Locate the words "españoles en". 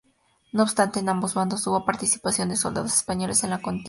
2.95-3.51